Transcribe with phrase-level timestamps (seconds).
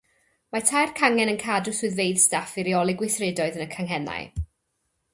[0.53, 4.31] Mae'r tair cangen yn cadw swyddfeydd staff i reoli gweithredoedd yn y canghennau.